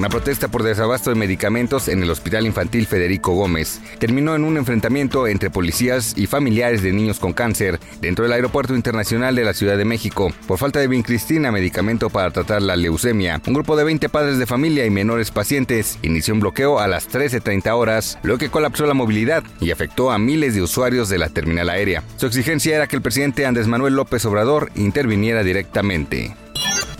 Una 0.00 0.08
protesta 0.08 0.48
por 0.48 0.62
desabasto 0.62 1.10
de 1.10 1.16
medicamentos 1.16 1.86
en 1.86 2.02
el 2.02 2.08
Hospital 2.08 2.46
Infantil 2.46 2.86
Federico 2.86 3.34
Gómez 3.34 3.82
terminó 3.98 4.34
en 4.34 4.44
un 4.44 4.56
enfrentamiento 4.56 5.26
entre 5.26 5.50
policías 5.50 6.14
y 6.16 6.26
familiares 6.26 6.80
de 6.80 6.94
niños 6.94 7.18
con 7.18 7.34
cáncer 7.34 7.78
dentro 8.00 8.24
del 8.24 8.32
Aeropuerto 8.32 8.74
Internacional 8.74 9.34
de 9.34 9.44
la 9.44 9.52
Ciudad 9.52 9.76
de 9.76 9.84
México. 9.84 10.32
Por 10.46 10.56
falta 10.56 10.78
de 10.80 10.88
vincristina, 10.88 11.52
medicamento 11.52 12.08
para 12.08 12.30
tratar 12.30 12.62
la 12.62 12.76
leucemia, 12.76 13.42
un 13.46 13.52
grupo 13.52 13.76
de 13.76 13.84
20 13.84 14.08
padres 14.08 14.38
de 14.38 14.46
familia 14.46 14.86
y 14.86 14.90
menores 14.90 15.30
pacientes 15.30 15.98
inició 16.00 16.32
un 16.32 16.40
bloqueo 16.40 16.78
a 16.78 16.88
las 16.88 17.06
13.30 17.06 17.70
horas, 17.72 18.18
lo 18.22 18.38
que 18.38 18.48
colapsó 18.48 18.86
la 18.86 18.94
movilidad 18.94 19.44
y 19.60 19.70
afectó 19.70 20.12
a 20.12 20.18
miles 20.18 20.54
de 20.54 20.62
usuarios 20.62 21.10
de 21.10 21.18
la 21.18 21.28
terminal 21.28 21.68
aérea. 21.68 22.02
Su 22.16 22.24
exigencia 22.24 22.74
era 22.74 22.86
que 22.86 22.96
el 22.96 23.02
presidente 23.02 23.44
Andrés 23.44 23.66
Manuel 23.66 23.96
López 23.96 24.24
Obrador 24.24 24.70
interviniera 24.76 25.44
directamente. 25.44 26.34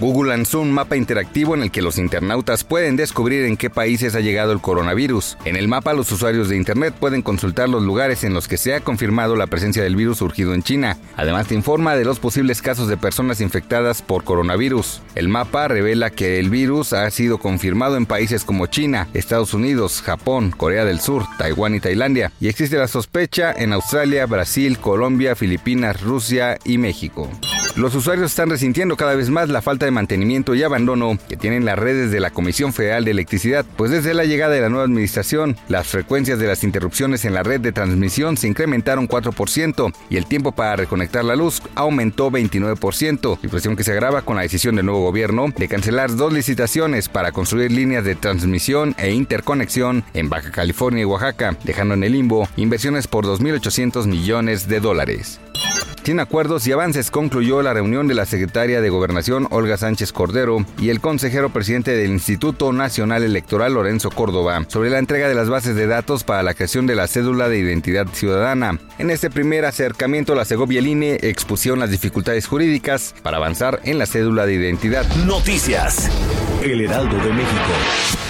Google 0.00 0.30
lanzó 0.30 0.60
un 0.60 0.72
mapa 0.72 0.96
interactivo 0.96 1.54
en 1.54 1.62
el 1.62 1.70
que 1.70 1.82
los 1.82 1.98
internautas 1.98 2.64
pueden 2.64 2.96
descubrir 2.96 3.44
en 3.44 3.58
qué 3.58 3.68
países 3.68 4.14
ha 4.14 4.20
llegado 4.20 4.52
el 4.52 4.62
coronavirus. 4.62 5.36
En 5.44 5.56
el 5.56 5.68
mapa, 5.68 5.92
los 5.92 6.10
usuarios 6.10 6.48
de 6.48 6.56
Internet 6.56 6.94
pueden 6.98 7.20
consultar 7.20 7.68
los 7.68 7.82
lugares 7.82 8.24
en 8.24 8.32
los 8.32 8.48
que 8.48 8.56
se 8.56 8.74
ha 8.74 8.80
confirmado 8.80 9.36
la 9.36 9.46
presencia 9.46 9.82
del 9.82 9.96
virus 9.96 10.18
surgido 10.18 10.54
en 10.54 10.62
China. 10.62 10.96
Además, 11.16 11.48
te 11.48 11.54
informa 11.54 11.96
de 11.96 12.06
los 12.06 12.18
posibles 12.18 12.62
casos 12.62 12.88
de 12.88 12.96
personas 12.96 13.42
infectadas 13.42 14.00
por 14.00 14.24
coronavirus. 14.24 15.02
El 15.14 15.28
mapa 15.28 15.68
revela 15.68 16.08
que 16.08 16.40
el 16.40 16.48
virus 16.48 16.94
ha 16.94 17.10
sido 17.10 17.36
confirmado 17.36 17.98
en 17.98 18.06
países 18.06 18.44
como 18.44 18.68
China, 18.68 19.08
Estados 19.12 19.52
Unidos, 19.52 20.00
Japón, 20.00 20.50
Corea 20.50 20.86
del 20.86 21.00
Sur, 21.00 21.26
Taiwán 21.36 21.74
y 21.74 21.80
Tailandia, 21.80 22.32
y 22.40 22.48
existe 22.48 22.78
la 22.78 22.88
sospecha 22.88 23.52
en 23.52 23.74
Australia, 23.74 24.24
Brasil, 24.24 24.78
Colombia, 24.78 25.36
Filipinas, 25.36 26.00
Rusia 26.00 26.58
y 26.64 26.78
México. 26.78 27.28
Los 27.76 27.94
usuarios 27.94 28.30
están 28.30 28.50
resintiendo 28.50 28.96
cada 28.96 29.14
vez 29.14 29.30
más 29.30 29.48
la 29.48 29.62
falta 29.62 29.86
de 29.86 29.92
mantenimiento 29.92 30.54
y 30.54 30.62
abandono 30.62 31.16
que 31.28 31.36
tienen 31.36 31.64
las 31.64 31.78
redes 31.78 32.10
de 32.10 32.18
la 32.20 32.30
Comisión 32.30 32.72
Federal 32.72 33.04
de 33.04 33.12
Electricidad, 33.12 33.64
pues 33.76 33.90
desde 33.90 34.12
la 34.12 34.24
llegada 34.24 34.54
de 34.54 34.60
la 34.60 34.68
nueva 34.68 34.84
administración, 34.84 35.56
las 35.68 35.86
frecuencias 35.86 36.38
de 36.38 36.48
las 36.48 36.64
interrupciones 36.64 37.24
en 37.24 37.32
la 37.32 37.44
red 37.44 37.60
de 37.60 37.72
transmisión 37.72 38.36
se 38.36 38.48
incrementaron 38.48 39.08
4% 39.08 39.94
y 40.10 40.16
el 40.16 40.26
tiempo 40.26 40.52
para 40.52 40.76
reconectar 40.76 41.24
la 41.24 41.36
luz 41.36 41.62
aumentó 41.76 42.30
29%, 42.30 43.40
situación 43.40 43.76
que 43.76 43.84
se 43.84 43.92
agrava 43.92 44.22
con 44.22 44.36
la 44.36 44.42
decisión 44.42 44.74
del 44.74 44.86
nuevo 44.86 45.02
gobierno 45.02 45.46
de 45.56 45.68
cancelar 45.68 46.14
dos 46.16 46.32
licitaciones 46.32 47.08
para 47.08 47.32
construir 47.32 47.70
líneas 47.70 48.04
de 48.04 48.16
transmisión 48.16 48.94
e 48.98 49.12
interconexión 49.12 50.04
en 50.12 50.28
Baja 50.28 50.50
California 50.50 51.02
y 51.02 51.06
Oaxaca, 51.06 51.56
dejando 51.64 51.94
en 51.94 52.04
el 52.04 52.12
limbo 52.12 52.48
inversiones 52.56 53.06
por 53.06 53.26
2.800 53.26 54.06
millones 54.06 54.68
de 54.68 54.80
dólares. 54.80 55.40
Sin 56.10 56.18
acuerdos 56.18 56.66
y 56.66 56.72
avances 56.72 57.08
concluyó 57.08 57.62
la 57.62 57.72
reunión 57.72 58.08
de 58.08 58.16
la 58.16 58.26
secretaria 58.26 58.80
de 58.80 58.90
Gobernación 58.90 59.46
Olga 59.52 59.76
Sánchez 59.76 60.12
Cordero 60.12 60.66
y 60.76 60.88
el 60.88 61.00
consejero 61.00 61.50
presidente 61.50 61.92
del 61.92 62.10
Instituto 62.10 62.72
Nacional 62.72 63.22
Electoral 63.22 63.74
Lorenzo 63.74 64.10
Córdoba 64.10 64.64
sobre 64.66 64.90
la 64.90 64.98
entrega 64.98 65.28
de 65.28 65.36
las 65.36 65.48
bases 65.48 65.76
de 65.76 65.86
datos 65.86 66.24
para 66.24 66.42
la 66.42 66.54
creación 66.54 66.88
de 66.88 66.96
la 66.96 67.06
cédula 67.06 67.48
de 67.48 67.60
identidad 67.60 68.08
ciudadana. 68.08 68.80
En 68.98 69.10
este 69.10 69.30
primer 69.30 69.64
acercamiento, 69.64 70.34
la 70.34 70.44
Segovia 70.44 70.80
INE 70.80 71.16
expusieron 71.22 71.78
las 71.78 71.92
dificultades 71.92 72.48
jurídicas 72.48 73.14
para 73.22 73.36
avanzar 73.36 73.78
en 73.84 73.98
la 73.98 74.06
cédula 74.06 74.46
de 74.46 74.54
identidad. 74.54 75.06
Noticias. 75.24 76.10
El 76.60 76.80
Heraldo 76.80 77.18
de 77.18 77.32
México. 77.32 78.29